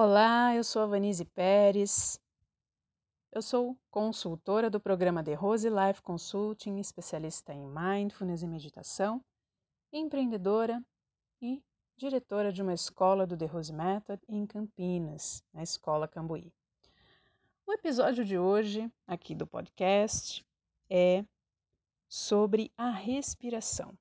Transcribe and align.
Olá, 0.00 0.54
eu 0.54 0.62
sou 0.62 0.82
a 0.82 0.86
Vanise 0.86 1.24
Pérez. 1.24 2.20
Eu 3.32 3.42
sou 3.42 3.76
consultora 3.90 4.70
do 4.70 4.78
programa 4.78 5.24
The 5.24 5.34
Rose 5.34 5.68
Life 5.68 6.02
Consulting, 6.02 6.78
especialista 6.78 7.52
em 7.52 7.66
mindfulness 7.66 8.40
e 8.40 8.46
meditação, 8.46 9.20
empreendedora 9.92 10.80
e 11.42 11.60
diretora 11.96 12.52
de 12.52 12.62
uma 12.62 12.72
escola 12.72 13.26
do 13.26 13.36
The 13.36 13.46
Rose 13.46 13.72
Method 13.72 14.22
em 14.28 14.46
Campinas, 14.46 15.42
na 15.52 15.64
Escola 15.64 16.06
Cambuí. 16.06 16.52
O 17.66 17.72
episódio 17.72 18.24
de 18.24 18.38
hoje, 18.38 18.88
aqui 19.04 19.34
do 19.34 19.48
podcast, 19.48 20.46
é 20.88 21.24
sobre 22.08 22.70
a 22.78 22.88
respiração. 22.88 23.98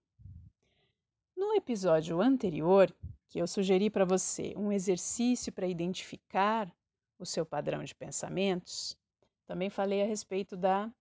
No 1.36 1.56
episódio 1.56 2.22
anterior, 2.22 2.96
que 3.30 3.40
eu 3.40 3.48
sugeri 3.48 3.90
para 3.90 4.06
você 4.06 4.54
um 4.56 4.72
exercício 4.72 5.52
para 5.52 5.68
identificar 5.68 6.72
o 7.20 7.26
seu 7.26 7.46
padrão 7.46 7.84
de 7.84 7.94
pensamentos, 7.96 8.98
também 9.46 9.70
falei 9.70 10.02
a 10.02 10.06
respeito 10.06 10.56
da 10.56 10.92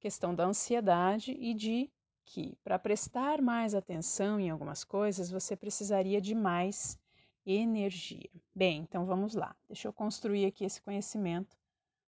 questão 0.00 0.34
da 0.34 0.44
ansiedade 0.44 1.32
e 1.32 1.54
de 1.54 1.90
que, 2.24 2.56
para 2.62 2.78
prestar 2.78 3.42
mais 3.42 3.74
atenção 3.74 4.40
em 4.40 4.50
algumas 4.50 4.84
coisas, 4.84 5.30
você 5.30 5.56
precisaria 5.56 6.20
de 6.20 6.34
mais 6.34 6.98
energia. 7.44 8.30
Bem, 8.54 8.82
então 8.82 9.04
vamos 9.04 9.34
lá. 9.34 9.54
Deixa 9.66 9.88
eu 9.88 9.92
construir 9.92 10.46
aqui 10.46 10.64
esse 10.64 10.80
conhecimento 10.80 11.56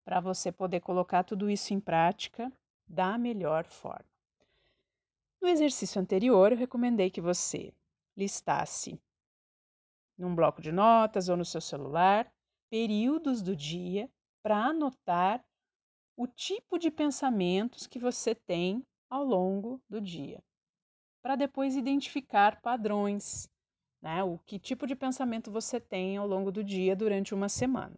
para 0.05 0.20
você 0.20 0.52
poder 0.52 0.81
colocar 0.81 1.23
tudo 1.23 1.49
isso 1.49 1.73
em 1.73 1.79
prática 1.79 2.52
da 2.88 3.18
melhor 3.18 3.65
forma. 3.65 4.05
No 5.41 5.48
exercício 5.48 5.99
anterior, 5.99 6.52
eu 6.52 6.57
recomendei 6.57 7.09
que 7.09 7.21
você 7.21 7.73
listasse 8.15 8.99
num 10.17 10.35
bloco 10.35 10.62
de 10.62 10.72
notas 10.72 11.30
ou 11.30 11.38
no 11.38 11.45
seu 11.45 11.62
celular, 11.62 12.31
períodos 12.70 13.41
do 13.41 13.55
dia 13.55 14.10
para 14.41 14.65
anotar 14.65 15.43
o 16.18 16.27
tipo 16.27 16.77
de 16.77 16.91
pensamentos 16.91 17.87
que 17.87 17.99
você 17.99 18.35
tem 18.35 18.85
ao 19.10 19.24
longo 19.24 19.82
do 19.90 20.02
dia, 20.02 20.43
para 21.21 21.35
depois 21.35 21.76
identificar 21.76 22.62
padrões, 22.62 23.49
né? 24.02 24.24
O 24.24 24.37
que 24.40 24.60
tipo 24.60 24.85
de 24.85 24.96
pensamento 24.96 25.52
você 25.52 25.79
tem 25.79 26.18
ao 26.18 26.27
longo 26.27 26.52
do 26.52 26.63
dia 26.63 26.96
durante 26.96 27.34
uma 27.34 27.49
semana. 27.49 27.98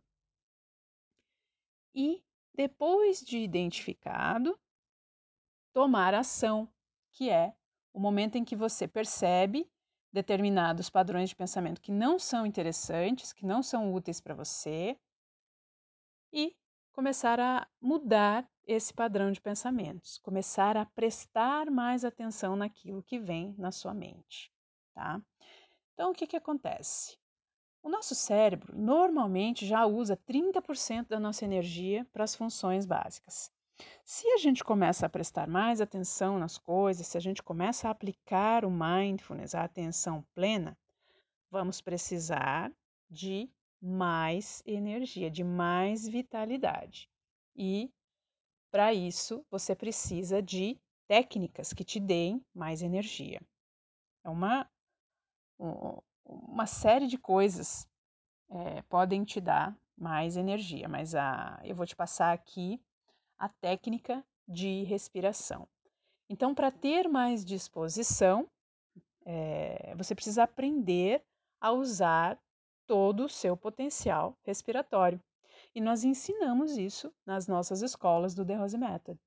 E 1.93 2.21
depois 2.53 3.21
de 3.21 3.39
identificado, 3.39 4.57
tomar 5.73 6.13
ação, 6.13 6.69
que 7.11 7.29
é 7.29 7.55
o 7.93 7.99
momento 7.99 8.37
em 8.37 8.45
que 8.45 8.55
você 8.55 8.87
percebe 8.87 9.69
determinados 10.15 10.89
padrões 10.89 11.29
de 11.29 11.35
pensamento 11.35 11.81
que 11.81 11.91
não 11.91 12.17
são 12.17 12.45
interessantes, 12.45 13.33
que 13.33 13.45
não 13.45 13.61
são 13.61 13.93
úteis 13.93 14.21
para 14.21 14.33
você, 14.33 14.97
e 16.31 16.55
começar 16.93 17.37
a 17.37 17.67
mudar 17.81 18.49
esse 18.65 18.93
padrão 18.93 19.29
de 19.29 19.41
pensamentos, 19.41 20.17
começar 20.19 20.77
a 20.77 20.85
prestar 20.85 21.69
mais 21.69 22.05
atenção 22.05 22.55
naquilo 22.55 23.03
que 23.03 23.19
vem 23.19 23.53
na 23.57 23.71
sua 23.71 23.93
mente, 23.93 24.51
tá? 24.93 25.21
Então, 25.93 26.11
o 26.11 26.13
que, 26.13 26.25
que 26.25 26.37
acontece? 26.37 27.17
O 27.83 27.89
nosso 27.89 28.15
cérebro 28.15 28.75
normalmente 28.75 29.65
já 29.65 29.85
usa 29.85 30.17
30% 30.17 31.07
da 31.09 31.19
nossa 31.19 31.43
energia 31.45 32.07
para 32.13 32.23
as 32.23 32.33
funções 32.33 32.85
básicas. 32.85 33.51
Se 34.05 34.27
a 34.29 34.37
gente 34.37 34.63
começa 34.63 35.05
a 35.05 35.09
prestar 35.09 35.47
mais 35.47 35.81
atenção 35.81 36.37
nas 36.37 36.57
coisas, 36.57 37.07
se 37.07 37.17
a 37.17 37.21
gente 37.21 37.41
começa 37.41 37.87
a 37.87 37.91
aplicar 37.91 38.63
o 38.63 38.71
mindfulness, 38.71 39.55
a 39.55 39.63
atenção 39.63 40.23
plena, 40.33 40.77
vamos 41.49 41.81
precisar 41.81 42.71
de 43.09 43.49
mais 43.81 44.61
energia, 44.65 45.29
de 45.29 45.43
mais 45.43 46.07
vitalidade. 46.07 47.09
E 47.55 47.91
para 48.71 48.93
isso 48.93 49.45
você 49.49 49.75
precisa 49.75 50.41
de 50.41 50.79
técnicas 51.07 51.73
que 51.73 51.83
te 51.83 51.99
deem 51.99 52.43
mais 52.53 52.81
energia. 52.81 53.41
É 54.23 54.29
uma, 54.29 54.69
uma 56.23 56.65
série 56.65 57.07
de 57.07 57.17
coisas 57.17 57.87
é, 58.49 58.81
podem 58.83 59.23
te 59.23 59.39
dar 59.39 59.75
mais 59.97 60.35
energia, 60.35 60.87
mas 60.87 61.15
a, 61.15 61.59
eu 61.63 61.75
vou 61.75 61.85
te 61.85 61.95
passar 61.95 62.33
aqui 62.33 62.81
a 63.37 63.49
técnica 63.49 64.23
de 64.47 64.83
respiração. 64.83 65.67
Então, 66.29 66.55
para 66.55 66.71
ter 66.71 67.07
mais 67.07 67.45
disposição, 67.45 68.47
é, 69.25 69.93
você 69.95 70.15
precisa 70.15 70.43
aprender 70.43 71.23
a 71.59 71.71
usar 71.71 72.39
todo 72.87 73.25
o 73.25 73.29
seu 73.29 73.57
potencial 73.57 74.37
respiratório. 74.43 75.21
E 75.73 75.81
nós 75.81 76.03
ensinamos 76.03 76.77
isso 76.77 77.13
nas 77.25 77.47
nossas 77.47 77.81
escolas 77.81 78.33
do 78.33 78.45
The 78.45 78.55
Rose 78.55 78.77
Method. 78.77 79.19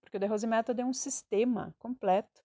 Porque 0.00 0.16
o 0.16 0.20
The 0.20 0.26
Rose 0.26 0.46
Method 0.46 0.80
é 0.80 0.84
um 0.84 0.92
sistema 0.92 1.74
completo 1.78 2.42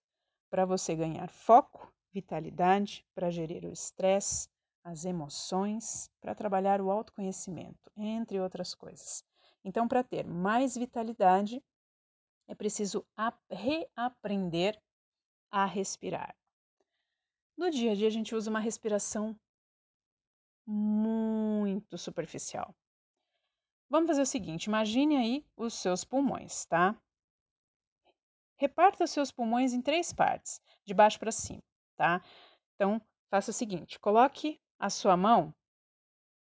para 0.49 0.65
você 0.65 0.95
ganhar 0.95 1.29
foco, 1.29 1.91
vitalidade, 2.11 3.05
para 3.15 3.29
gerir 3.29 3.65
o 3.65 3.71
estresse, 3.71 4.49
as 4.83 5.05
emoções, 5.05 6.09
para 6.19 6.35
trabalhar 6.35 6.81
o 6.81 6.91
autoconhecimento, 6.91 7.91
entre 7.95 8.39
outras 8.39 8.73
coisas. 8.73 9.23
Então, 9.63 9.87
para 9.87 10.03
ter 10.03 10.25
mais 10.25 10.75
vitalidade, 10.75 11.63
é 12.47 12.55
preciso 12.55 13.05
reaprender 13.49 14.81
a 15.51 15.65
respirar. 15.65 16.35
No 17.55 17.69
dia 17.69 17.91
a 17.91 17.95
dia, 17.95 18.07
a 18.07 18.11
gente 18.11 18.33
usa 18.33 18.49
uma 18.49 18.59
respiração 18.59 19.37
muito 20.65 21.97
superficial. 21.97 22.75
Vamos 23.89 24.07
fazer 24.07 24.21
o 24.21 24.25
seguinte: 24.25 24.65
imagine 24.65 25.17
aí 25.17 25.45
os 25.55 25.73
seus 25.73 26.03
pulmões, 26.03 26.65
tá? 26.65 26.99
Reparta 28.57 29.03
os 29.03 29.11
seus 29.11 29.31
pulmões 29.31 29.73
em 29.73 29.81
três 29.81 30.13
partes, 30.13 30.61
de 30.85 30.93
baixo 30.93 31.19
para 31.19 31.31
cima, 31.31 31.63
tá? 31.97 32.23
Então, 32.75 33.01
faça 33.29 33.51
o 33.51 33.53
seguinte: 33.53 33.99
coloque 33.99 34.59
a 34.79 34.89
sua 34.89 35.17
mão 35.17 35.53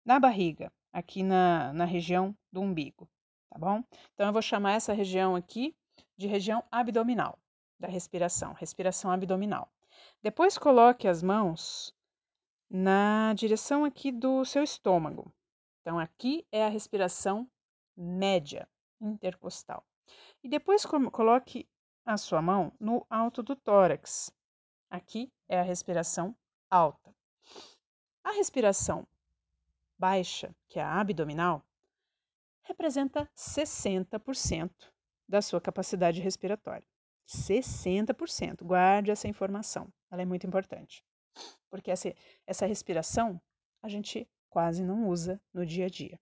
na 0.05 0.19
barriga, 0.19 0.73
aqui 0.93 1.23
na, 1.23 1.73
na 1.73 1.85
região 1.85 2.37
do 2.53 2.61
umbigo, 2.61 3.09
tá 3.51 3.59
bom? 3.59 3.83
Então, 4.15 4.27
eu 4.27 4.33
vou 4.33 4.43
chamar 4.43 4.73
essa 4.73 4.93
região 4.93 5.37
aqui 5.37 5.75
de 6.17 6.27
região 6.27 6.65
abdominal 6.71 7.39
da 7.79 7.89
respiração, 7.89 8.53
respiração 8.55 9.11
abdominal. 9.11 9.71
Depois, 10.23 10.59
coloque 10.59 11.07
as 11.07 11.23
mãos 11.23 11.95
na 12.69 13.33
direção 13.35 13.85
aqui 13.85 14.11
do 14.11 14.45
seu 14.45 14.63
estômago. 14.63 15.33
Então, 15.81 15.99
aqui 15.99 16.47
é 16.51 16.65
a 16.65 16.69
respiração 16.69 17.49
média, 17.97 18.69
intercostal. 19.01 19.85
E 20.43 20.49
depois 20.49 20.85
coloque 20.85 21.69
a 22.05 22.17
sua 22.17 22.41
mão 22.41 22.73
no 22.81 23.07
alto 23.09 23.43
do 23.43 23.55
tórax. 23.55 24.33
Aqui 24.91 25.33
é 25.49 25.61
a 25.61 25.63
respiração 25.63 26.35
alta. 26.71 27.15
A 28.25 28.33
respiração 28.33 29.07
baixa, 29.99 30.55
que 30.69 30.79
é 30.79 30.83
a 30.83 31.01
abdominal, 31.01 31.65
representa 32.63 33.29
60% 33.37 34.71
da 35.29 35.43
sua 35.43 35.61
capacidade 35.61 36.21
respiratória. 36.21 36.87
60%. 37.27 38.65
Guarde 38.65 39.11
essa 39.11 39.29
informação, 39.29 39.93
ela 40.11 40.23
é 40.23 40.25
muito 40.25 40.47
importante. 40.47 41.05
Porque 41.69 41.91
essa, 41.91 42.15
essa 42.47 42.67
respiração 42.67 43.41
a 43.83 43.89
gente 43.89 44.29
quase 44.49 44.83
não 44.83 45.09
usa 45.09 45.41
no 45.53 45.67
dia 45.67 45.87
a 45.87 45.89
dia. 45.89 46.19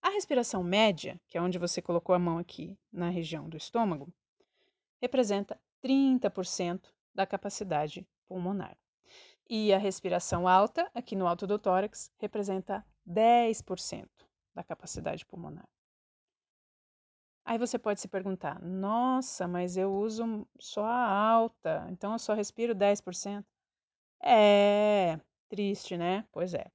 A 0.00 0.10
respiração 0.10 0.62
média, 0.62 1.20
que 1.28 1.36
é 1.36 1.42
onde 1.42 1.58
você 1.58 1.82
colocou 1.82 2.14
a 2.14 2.18
mão 2.18 2.38
aqui 2.38 2.78
na 2.92 3.10
região 3.10 3.48
do 3.48 3.56
estômago, 3.56 4.12
representa 5.00 5.60
30% 5.82 6.80
da 7.14 7.26
capacidade 7.26 8.06
pulmonar. 8.26 8.76
E 9.48 9.72
a 9.72 9.78
respiração 9.78 10.48
alta, 10.48 10.90
aqui 10.94 11.14
no 11.14 11.26
alto 11.26 11.46
do 11.46 11.58
tórax, 11.58 12.10
representa 12.18 12.84
10% 13.04 14.26
da 14.54 14.64
capacidade 14.64 15.24
pulmonar. 15.24 15.68
Aí 17.44 17.58
você 17.58 17.78
pode 17.78 18.00
se 18.00 18.08
perguntar: 18.08 18.60
nossa, 18.60 19.46
mas 19.46 19.76
eu 19.76 19.92
uso 19.92 20.46
só 20.58 20.84
a 20.84 21.08
alta, 21.08 21.86
então 21.90 22.12
eu 22.12 22.18
só 22.18 22.34
respiro 22.34 22.74
10%. 22.74 23.44
É 24.20 25.20
triste, 25.48 25.96
né? 25.96 26.24
Pois 26.32 26.54
é. 26.54 26.66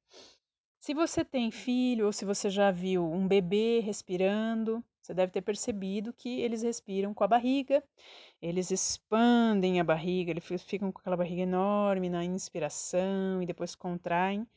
Se 0.79 0.93
você 0.93 1.25
tem 1.25 1.51
filho 1.51 2.05
ou 2.05 2.13
se 2.13 2.25
você 2.25 2.49
já 2.49 2.71
viu 2.71 3.03
um 3.05 3.27
bebê 3.27 3.81
respirando, 3.81 4.83
você 5.01 5.13
deve 5.13 5.31
ter 5.31 5.41
percebido 5.41 6.13
que 6.13 6.39
eles 6.39 6.61
respiram 6.63 7.13
com 7.13 7.23
a 7.23 7.27
barriga, 7.27 7.83
eles 8.41 8.71
expandem 8.71 9.79
a 9.79 9.83
barriga, 9.83 10.31
eles 10.31 10.45
ficam 10.63 10.91
com 10.91 10.99
aquela 10.99 11.17
barriga 11.17 11.43
enorme 11.43 12.09
na 12.09 12.23
inspiração 12.23 13.41
e 13.41 13.45
depois 13.45 13.75
contraem 13.75 14.47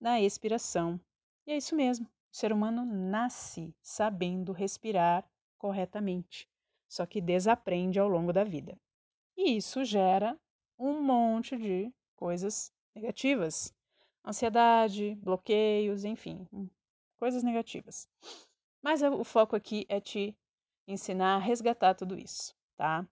na 0.00 0.20
expiração. 0.20 1.00
E 1.46 1.52
é 1.52 1.56
isso 1.56 1.74
mesmo. 1.74 2.06
O 2.06 2.36
ser 2.36 2.52
humano 2.52 2.84
nasce 2.84 3.74
sabendo 3.82 4.52
respirar 4.52 5.28
corretamente, 5.58 6.48
só 6.88 7.06
que 7.06 7.20
desaprende 7.20 7.98
ao 7.98 8.08
longo 8.08 8.32
da 8.32 8.44
vida. 8.44 8.78
E 9.36 9.56
isso 9.56 9.84
gera 9.84 10.38
um 10.78 11.02
monte 11.02 11.56
de 11.56 11.92
coisas 12.16 12.72
negativas. 12.94 13.74
ansiedade, 14.24 15.14
bloqueios, 15.16 16.04
enfim, 16.04 16.46
coisas 17.16 17.42
negativas. 17.42 18.08
Mas 18.82 19.02
o 19.02 19.24
foco 19.24 19.54
aqui 19.56 19.84
é 19.88 20.00
te 20.00 20.36
ensinar 20.86 21.36
a 21.36 21.38
resgatar 21.38 21.94
tudo 21.94 22.18
isso, 22.18 22.54
tá? 22.76 23.06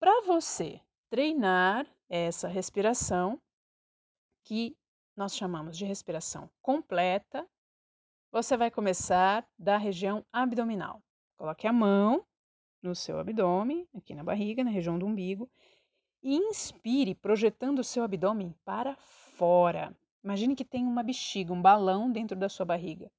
Para 0.00 0.22
você 0.22 0.80
treinar 1.10 1.86
essa 2.08 2.48
respiração, 2.48 3.40
que 4.44 4.76
nós 5.16 5.36
chamamos 5.36 5.76
de 5.76 5.84
respiração 5.84 6.48
completa, 6.62 7.46
você 8.30 8.56
vai 8.56 8.70
começar 8.70 9.46
da 9.58 9.76
região 9.76 10.24
abdominal. 10.32 11.02
Coloque 11.36 11.66
a 11.66 11.72
mão 11.72 12.24
no 12.82 12.94
seu 12.94 13.18
abdômen, 13.18 13.86
aqui 13.94 14.14
na 14.14 14.24
barriga, 14.24 14.64
na 14.64 14.70
região 14.70 14.98
do 14.98 15.06
umbigo, 15.06 15.50
e 16.22 16.36
inspire 16.36 17.14
projetando 17.14 17.80
o 17.80 17.84
seu 17.84 18.02
abdômen 18.02 18.54
para 18.64 18.96
fora. 18.96 19.94
Imagine 20.22 20.56
que 20.56 20.64
tem 20.64 20.84
uma 20.84 21.02
bexiga, 21.02 21.52
um 21.52 21.60
balão 21.60 22.10
dentro 22.10 22.36
da 22.36 22.48
sua 22.48 22.64
barriga. 22.64 23.10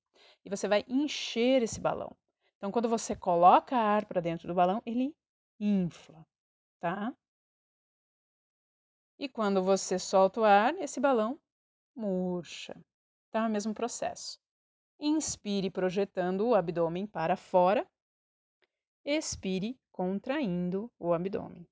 E 0.43 0.49
você 0.49 0.67
vai 0.67 0.83
encher 0.87 1.61
esse 1.61 1.79
balão. 1.79 2.15
Então, 2.57 2.71
quando 2.71 2.89
você 2.89 3.15
coloca 3.15 3.75
ar 3.75 4.05
para 4.05 4.21
dentro 4.21 4.47
do 4.47 4.53
balão, 4.53 4.81
ele 4.85 5.15
infla, 5.59 6.25
tá? 6.79 7.13
E 9.17 9.27
quando 9.27 9.61
você 9.61 9.99
solta 9.99 10.39
o 10.39 10.43
ar, 10.45 10.73
esse 10.75 10.99
balão 10.99 11.37
murcha. 11.93 12.73
Tá? 13.29 13.45
O 13.45 13.49
mesmo 13.49 13.73
processo. 13.73 14.39
Inspire 14.99 15.69
projetando 15.69 16.47
o 16.47 16.55
abdômen 16.55 17.05
para 17.05 17.35
fora. 17.35 17.85
Expire 19.03 19.77
contraindo 19.91 20.91
o 20.97 21.13
abdômen. 21.13 21.67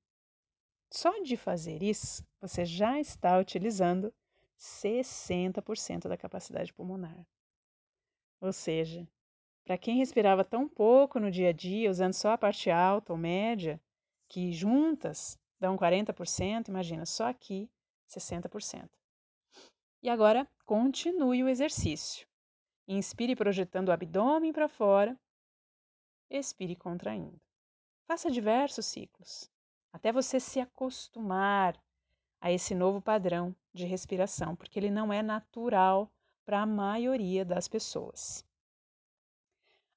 Só 0.91 1.21
de 1.21 1.35
fazer 1.37 1.83
isso, 1.83 2.25
você 2.39 2.65
já 2.65 2.99
está 2.99 3.37
utilizando 3.37 4.13
60% 4.57 6.07
da 6.07 6.17
capacidade 6.17 6.73
pulmonar. 6.73 7.25
Ou 8.39 8.53
seja, 8.53 9.07
para 9.67 9.77
quem 9.77 9.97
respirava 9.97 10.45
tão 10.45 10.65
pouco 10.65 11.19
no 11.19 11.29
dia 11.29 11.49
a 11.49 11.51
dia, 11.51 11.91
usando 11.91 12.13
só 12.13 12.31
a 12.31 12.37
parte 12.37 12.71
alta 12.71 13.11
ou 13.11 13.19
média, 13.19 13.81
que 14.29 14.53
juntas 14.53 15.37
dão 15.59 15.75
40%, 15.77 16.69
imagina, 16.69 17.05
só 17.05 17.27
aqui 17.27 17.69
60%. 18.07 18.89
E 20.01 20.09
agora, 20.09 20.47
continue 20.65 21.43
o 21.43 21.49
exercício. 21.49 22.25
Inspire 22.87 23.35
projetando 23.35 23.89
o 23.89 23.91
abdômen 23.91 24.53
para 24.53 24.69
fora, 24.69 25.19
expire 26.29 26.77
contraindo. 26.77 27.37
Faça 28.07 28.31
diversos 28.31 28.85
ciclos, 28.85 29.51
até 29.91 30.13
você 30.13 30.39
se 30.39 30.61
acostumar 30.61 31.77
a 32.39 32.49
esse 32.53 32.73
novo 32.73 33.01
padrão 33.01 33.53
de 33.73 33.85
respiração, 33.85 34.55
porque 34.55 34.79
ele 34.79 34.89
não 34.89 35.11
é 35.11 35.21
natural 35.21 36.09
para 36.45 36.61
a 36.61 36.65
maioria 36.65 37.43
das 37.43 37.67
pessoas. 37.67 38.46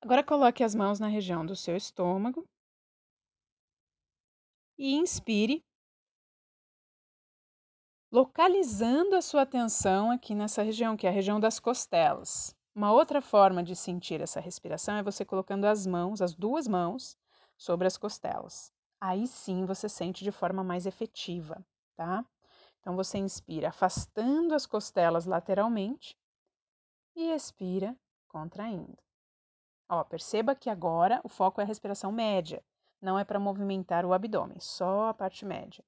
Agora 0.02 0.24
coloque 0.24 0.64
as 0.64 0.74
mãos 0.74 0.98
na 0.98 1.08
região 1.08 1.44
do 1.44 1.54
seu 1.54 1.76
estômago 1.76 2.48
e 4.78 4.94
inspire, 4.94 5.62
localizando 8.10 9.14
a 9.14 9.20
sua 9.20 9.42
atenção 9.42 10.10
aqui 10.10 10.34
nessa 10.34 10.62
região, 10.62 10.96
que 10.96 11.06
é 11.06 11.10
a 11.10 11.12
região 11.12 11.38
das 11.38 11.60
costelas. 11.60 12.56
Uma 12.74 12.92
outra 12.92 13.20
forma 13.20 13.62
de 13.62 13.76
sentir 13.76 14.22
essa 14.22 14.40
respiração 14.40 14.96
é 14.96 15.02
você 15.02 15.22
colocando 15.24 15.66
as 15.66 15.86
mãos, 15.86 16.22
as 16.22 16.34
duas 16.34 16.66
mãos, 16.66 17.16
sobre 17.58 17.86
as 17.86 17.98
costelas. 17.98 18.72
Aí 18.98 19.26
sim 19.26 19.66
você 19.66 19.86
sente 19.86 20.24
de 20.24 20.32
forma 20.32 20.64
mais 20.64 20.86
efetiva, 20.86 21.62
tá? 21.94 22.24
Então 22.80 22.96
você 22.96 23.18
inspira 23.18 23.68
afastando 23.68 24.54
as 24.54 24.64
costelas 24.64 25.26
lateralmente 25.26 26.16
e 27.14 27.30
expira 27.32 27.94
contraindo. 28.28 28.96
Ó, 29.92 30.04
perceba 30.04 30.54
que 30.54 30.70
agora 30.70 31.20
o 31.24 31.28
foco 31.28 31.60
é 31.60 31.64
a 31.64 31.66
respiração 31.66 32.12
média, 32.12 32.62
não 33.02 33.18
é 33.18 33.24
para 33.24 33.40
movimentar 33.40 34.06
o 34.06 34.12
abdômen, 34.12 34.60
só 34.60 35.08
a 35.08 35.14
parte 35.14 35.44
média. 35.44 35.84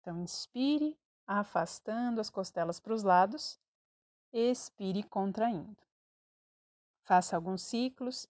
Então 0.00 0.20
inspire 0.20 0.98
afastando 1.24 2.20
as 2.20 2.28
costelas 2.28 2.80
para 2.80 2.92
os 2.92 3.04
lados, 3.04 3.60
expire 4.32 5.04
contraindo. 5.04 5.76
Faça 7.04 7.36
alguns 7.36 7.62
ciclos, 7.62 8.26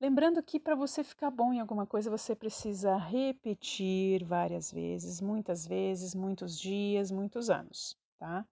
lembrando 0.00 0.40
que 0.40 0.60
para 0.60 0.76
você 0.76 1.02
ficar 1.02 1.32
bom 1.32 1.52
em 1.52 1.58
alguma 1.58 1.84
coisa 1.84 2.08
você 2.08 2.36
precisa 2.36 2.96
repetir 2.96 4.22
várias 4.22 4.70
vezes, 4.70 5.20
muitas 5.20 5.66
vezes, 5.66 6.14
muitos 6.14 6.56
dias, 6.56 7.10
muitos 7.10 7.50
anos, 7.50 7.98
tá? 8.20 8.46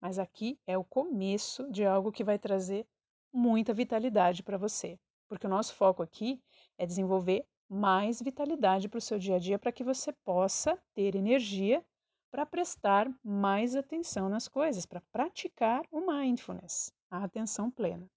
Mas 0.00 0.18
aqui 0.18 0.58
é 0.66 0.78
o 0.78 0.84
começo 0.84 1.70
de 1.70 1.84
algo 1.84 2.10
que 2.10 2.24
vai 2.24 2.38
trazer 2.38 2.86
muita 3.32 3.72
vitalidade 3.72 4.42
para 4.42 4.58
você, 4.58 4.98
porque 5.28 5.46
o 5.46 5.50
nosso 5.50 5.74
foco 5.74 6.02
aqui 6.02 6.42
é 6.76 6.84
desenvolver 6.84 7.46
mais 7.68 8.20
vitalidade 8.20 8.88
para 8.88 8.98
o 8.98 9.00
seu 9.00 9.18
dia 9.18 9.36
a 9.36 9.38
dia 9.38 9.58
para 9.58 9.72
que 9.72 9.82
você 9.82 10.12
possa 10.12 10.78
ter 10.94 11.14
energia 11.14 11.84
para 12.30 12.44
prestar 12.44 13.10
mais 13.24 13.74
atenção 13.74 14.28
nas 14.28 14.48
coisas, 14.48 14.84
para 14.84 15.00
praticar 15.12 15.82
o 15.90 16.00
mindfulness, 16.00 16.92
a 17.10 17.24
atenção 17.24 17.70
plena. 17.70 18.10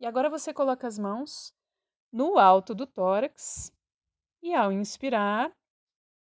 E 0.00 0.06
agora 0.06 0.28
você 0.28 0.52
coloca 0.52 0.86
as 0.86 0.98
mãos 0.98 1.54
no 2.12 2.38
alto 2.38 2.74
do 2.74 2.86
tórax 2.86 3.72
e 4.42 4.54
ao 4.54 4.72
inspirar, 4.72 5.50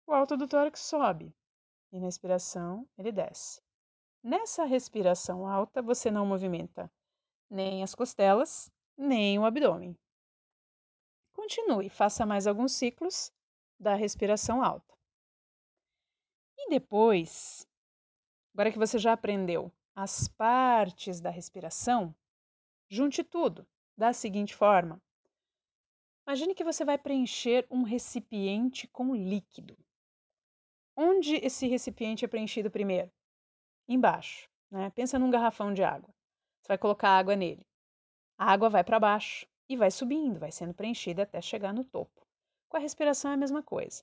o 0.07 0.13
alto 0.13 0.37
do 0.37 0.47
tórax 0.47 0.81
sobe 0.81 1.35
e 1.91 1.99
na 1.99 2.09
expiração 2.09 2.87
ele 2.99 3.11
desce. 3.11 3.63
Nessa 4.23 4.65
respiração 4.65 5.47
alta, 5.47 5.81
você 5.81 6.11
não 6.11 6.27
movimenta 6.27 6.91
nem 7.51 7.83
as 7.83 7.95
costelas, 7.95 8.73
nem 8.97 9.39
o 9.39 9.45
abdômen. 9.45 9.97
Continue, 11.33 11.89
faça 11.89 12.25
mais 12.25 12.47
alguns 12.47 12.73
ciclos 12.73 13.33
da 13.79 13.95
respiração 13.95 14.63
alta. 14.63 14.95
E 16.57 16.71
depois, 16.71 17.69
agora 18.55 18.73
que 18.73 18.79
você 18.79 18.99
já 18.99 19.13
aprendeu 19.13 19.73
as 19.95 20.29
partes 20.29 21.21
da 21.21 21.31
respiração, 21.31 22.15
junte 22.89 23.23
tudo 23.23 23.67
da 23.97 24.13
seguinte 24.13 24.55
forma: 24.55 25.03
imagine 26.27 26.55
que 26.55 26.65
você 26.65 26.85
vai 26.85 26.97
preencher 26.97 27.67
um 27.71 27.83
recipiente 27.83 28.89
com 28.89 29.15
líquido. 29.15 29.77
Onde 30.97 31.37
esse 31.37 31.67
recipiente 31.67 32.25
é 32.25 32.29
preenchido 32.29 32.71
primeiro? 32.71 33.13
embaixo. 33.89 34.49
Né? 34.71 34.91
Pensa 34.91 35.19
num 35.19 35.31
garrafão 35.31 35.73
de 35.73 35.83
água. 35.83 36.13
Você 36.65 36.69
vai 36.69 36.79
colocar 36.79 37.11
água 37.11 37.37
nele. 37.37 37.67
A 38.39 38.51
água 38.51 38.71
vai 38.71 38.83
para 38.83 38.99
baixo 38.99 39.47
e 39.69 39.77
vai 39.77 39.91
subindo, 39.91 40.41
vai 40.41 40.51
sendo 40.51 40.73
preenchida 40.73 41.25
até 41.25 41.39
chegar 41.43 41.75
no 41.75 41.85
topo. 41.85 42.27
Com 42.71 42.79
a 42.79 42.81
respiração 42.81 43.31
é 43.31 43.35
a 43.35 43.37
mesma 43.37 43.63
coisa. 43.63 44.03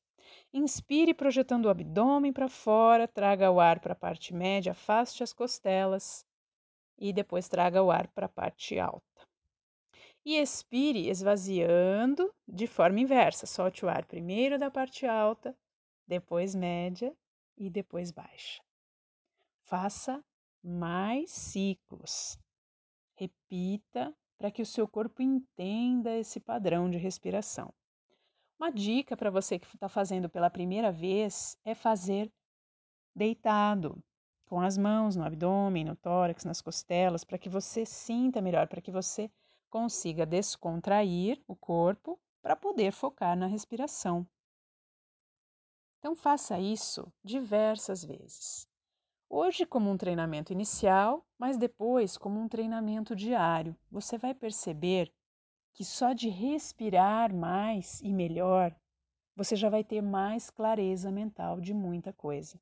Inspire 0.53 1.12
projetando 1.12 1.65
o 1.65 1.70
abdômen 1.70 2.32
para 2.32 2.48
fora, 2.48 3.08
traga 3.08 3.50
o 3.50 3.60
ar 3.60 3.80
para 3.80 3.94
a 3.94 3.96
parte 3.96 4.32
média, 4.32 4.74
afaste 4.74 5.24
as 5.24 5.34
costelas 5.34 6.24
e 7.00 7.12
depois 7.12 7.50
traga 7.50 7.82
o 7.82 7.89
ar 7.89 8.08
para 8.10 8.27
a 8.27 8.30
parte 8.30 8.77
alta. 8.77 9.27
E 10.24 10.38
expire 10.38 11.10
esvaziando 11.10 12.32
de 12.48 12.68
forma 12.68 13.00
inversa. 13.00 13.48
Solte 13.48 13.84
o 13.84 13.89
ar 13.89 14.06
primeiro 14.06 14.60
da 14.60 14.70
parte 14.70 15.08
alta, 15.08 15.58
depois 16.08 16.53
média 16.53 17.12
e 17.58 17.72
depois 17.72 18.12
baixa. 18.12 18.62
Faça 19.63 20.24
mais 20.63 21.32
ciclos. 21.32 22.38
Repita 23.22 24.18
para 24.36 24.50
que 24.50 24.63
o 24.63 24.66
seu 24.66 24.88
corpo 24.88 25.22
entenda 25.22 26.18
esse 26.18 26.40
padrão 26.40 26.90
de 26.90 26.98
respiração. 26.98 27.72
Uma 28.58 28.72
dica 28.72 29.16
para 29.16 29.30
você 29.30 29.60
que 29.60 29.68
está 29.68 29.88
fazendo 29.88 30.28
pela 30.28 30.50
primeira 30.50 30.92
vez 30.92 31.56
é 31.63 31.75
fazer 31.75 32.34
deitado, 33.16 34.04
com 34.46 34.60
as 34.60 34.75
mãos 34.75 35.16
no 35.16 35.24
abdômen, 35.24 35.86
no 35.86 35.96
tórax, 35.96 36.44
nas 36.46 36.62
costelas, 36.62 37.24
para 37.24 37.38
que 37.38 37.48
você 37.48 37.86
sinta 37.86 38.42
melhor, 38.42 38.68
para 38.68 38.82
que 38.82 38.92
você 38.92 39.30
consiga 39.70 40.25
descontrair 40.25 41.40
o 41.48 41.56
corpo 41.56 42.20
para 42.42 42.56
poder 42.56 42.92
focar 42.92 43.38
na 43.38 43.46
respiração. 43.46 44.25
Então, 46.00 46.16
faça 46.16 46.60
isso 46.60 47.13
diversas 47.24 48.04
vezes. 48.04 48.68
Hoje, 49.34 49.66
como 49.66 49.90
um 49.90 49.96
treinamento 49.96 50.52
inicial, 50.52 51.26
mas 51.40 51.56
depois, 51.58 52.18
como 52.18 52.38
um 52.38 52.50
treinamento 52.50 53.16
diário, 53.16 53.74
você 53.90 54.18
vai 54.18 54.34
perceber 54.34 55.10
que 55.72 55.86
só 55.86 56.12
de 56.12 56.28
respirar 56.28 57.34
mais 57.34 58.02
e 58.02 58.12
melhor, 58.12 58.76
você 59.34 59.56
já 59.56 59.70
vai 59.70 59.86
ter 59.86 60.02
mais 60.02 60.50
clareza 60.50 61.10
mental 61.10 61.62
de 61.62 61.74
muita 61.74 62.12
coisa. 62.12 62.60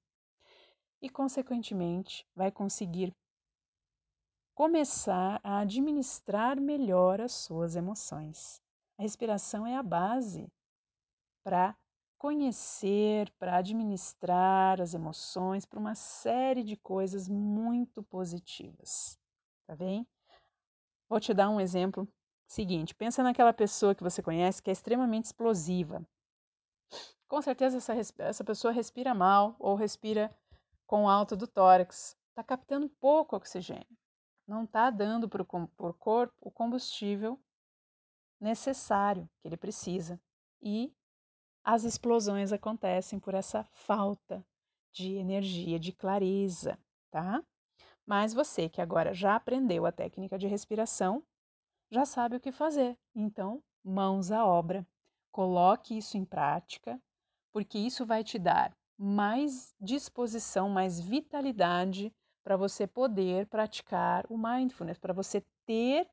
E, 1.01 1.09
consequentemente, 1.09 2.23
vai 2.35 2.51
conseguir 2.51 3.15
começar 4.53 5.41
a 5.43 5.61
administrar 5.61 6.61
melhor 6.61 7.19
as 7.19 7.31
suas 7.31 7.75
emoções. 7.75 8.61
A 8.95 9.01
respiração 9.01 9.65
é 9.65 9.75
a 9.75 9.81
base 9.81 10.47
para 11.43 11.75
conhecer, 12.19 13.31
para 13.39 13.55
administrar 13.55 14.81
as 14.81 14.93
emoções, 14.93 15.65
para 15.65 15.79
uma 15.79 15.95
série 15.95 16.63
de 16.63 16.75
coisas 16.75 17.29
muito 17.29 18.03
positivas. 18.03 19.17
Tá 19.65 19.75
bem? 19.75 20.05
Vou 21.07 21.19
te 21.19 21.33
dar 21.33 21.49
um 21.49 21.61
exemplo 21.61 22.07
seguinte: 22.45 22.93
pensa 22.93 23.23
naquela 23.23 23.53
pessoa 23.53 23.95
que 23.95 24.03
você 24.03 24.21
conhece 24.21 24.61
que 24.61 24.69
é 24.69 24.73
extremamente 24.73 25.25
explosiva. 25.25 26.05
Com 27.27 27.41
certeza 27.41 27.77
essa, 27.77 27.93
essa 28.23 28.43
pessoa 28.43 28.73
respira 28.73 29.13
mal 29.13 29.55
ou 29.57 29.75
respira 29.75 30.35
com 30.85 31.07
alto 31.07 31.37
do 31.37 31.47
tórax, 31.47 32.17
está 32.29 32.43
captando 32.43 32.89
pouco 32.89 33.35
oxigênio, 33.35 33.97
não 34.47 34.63
está 34.65 34.89
dando 34.89 35.29
para 35.29 35.41
o 35.41 35.93
corpo 35.93 36.35
o 36.41 36.51
combustível 36.51 37.39
necessário 38.41 39.29
que 39.39 39.47
ele 39.47 39.57
precisa. 39.57 40.19
E 40.61 40.91
as 41.63 41.83
explosões 41.83 42.51
acontecem 42.51 43.19
por 43.19 43.33
essa 43.33 43.63
falta 43.71 44.45
de 44.91 45.15
energia, 45.15 45.79
de 45.79 45.91
clareza, 45.91 46.77
tá? 47.11 47.43
Mas 48.05 48.33
você 48.33 48.67
que 48.67 48.81
agora 48.81 49.13
já 49.13 49.35
aprendeu 49.35 49.85
a 49.85 49.91
técnica 49.91 50.37
de 50.37 50.47
respiração, 50.47 51.23
já 51.91 52.05
sabe 52.05 52.35
o 52.35 52.39
que 52.39 52.51
fazer. 52.51 52.97
Então, 53.15 53.63
mãos 53.83 54.31
à 54.31 54.45
obra. 54.45 54.85
Coloque 55.31 55.97
isso 55.97 56.17
em 56.17 56.25
prática, 56.25 56.99
porque 57.51 57.77
isso 57.77 58.05
vai 58.05 58.23
te 58.23 58.39
dar 58.39 58.75
mais 58.97 59.75
disposição, 59.79 60.69
mais 60.69 60.99
vitalidade 60.99 62.13
para 62.43 62.57
você 62.57 62.87
poder 62.87 63.45
praticar 63.45 64.25
o 64.29 64.37
mindfulness, 64.37 64.97
para 64.97 65.13
você 65.13 65.45
ter 65.65 66.09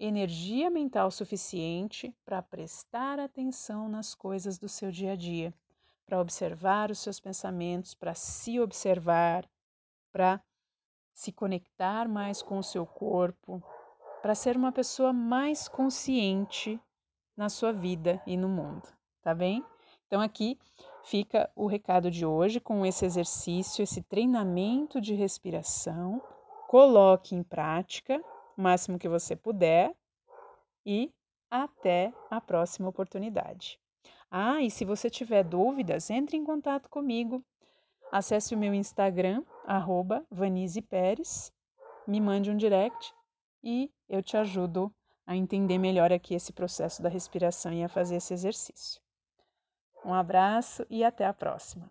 energia 0.00 0.70
mental 0.70 1.10
suficiente 1.10 2.16
para 2.24 2.40
prestar 2.40 3.20
atenção 3.20 3.86
nas 3.86 4.14
coisas 4.14 4.58
do 4.58 4.66
seu 4.66 4.90
dia 4.90 5.12
a 5.12 5.16
dia, 5.16 5.52
para 6.06 6.18
observar 6.18 6.90
os 6.90 6.98
seus 7.00 7.20
pensamentos, 7.20 7.92
para 7.92 8.14
se 8.14 8.58
observar, 8.58 9.46
para 10.10 10.42
se 11.12 11.30
conectar 11.30 12.08
mais 12.08 12.40
com 12.40 12.58
o 12.58 12.62
seu 12.62 12.86
corpo, 12.86 13.62
para 14.22 14.34
ser 14.34 14.56
uma 14.56 14.72
pessoa 14.72 15.12
mais 15.12 15.68
consciente 15.68 16.80
na 17.36 17.50
sua 17.50 17.70
vida 17.70 18.22
e 18.26 18.38
no 18.38 18.48
mundo, 18.48 18.88
tá 19.20 19.34
bem? 19.34 19.62
Então 20.06 20.22
aqui 20.22 20.58
fica 21.04 21.50
o 21.54 21.66
recado 21.66 22.10
de 22.10 22.24
hoje 22.24 22.58
com 22.58 22.86
esse 22.86 23.04
exercício, 23.04 23.82
esse 23.82 24.00
treinamento 24.00 24.98
de 24.98 25.14
respiração. 25.14 26.22
Coloque 26.66 27.34
em 27.34 27.42
prática 27.42 28.22
o 28.60 28.62
máximo 28.62 28.98
que 28.98 29.08
você 29.08 29.34
puder 29.34 29.96
e 30.84 31.10
até 31.50 32.12
a 32.30 32.40
próxima 32.40 32.90
oportunidade. 32.90 33.80
Ah, 34.30 34.62
e 34.62 34.70
se 34.70 34.84
você 34.84 35.08
tiver 35.08 35.42
dúvidas, 35.42 36.10
entre 36.10 36.36
em 36.36 36.44
contato 36.44 36.88
comigo. 36.90 37.42
Acesse 38.12 38.54
o 38.54 38.58
meu 38.58 38.74
Instagram, 38.74 39.42
arroba 39.64 40.26
Vanise 40.30 40.82
Pérez, 40.82 41.52
me 42.06 42.20
mande 42.20 42.50
um 42.50 42.56
direct 42.56 43.14
e 43.62 43.90
eu 44.08 44.22
te 44.22 44.36
ajudo 44.36 44.92
a 45.24 45.36
entender 45.36 45.78
melhor 45.78 46.12
aqui 46.12 46.34
esse 46.34 46.52
processo 46.52 47.00
da 47.00 47.08
respiração 47.08 47.72
e 47.72 47.84
a 47.84 47.88
fazer 47.88 48.16
esse 48.16 48.34
exercício. 48.34 49.00
Um 50.04 50.12
abraço 50.12 50.84
e 50.90 51.04
até 51.04 51.24
a 51.24 51.32
próxima. 51.32 51.90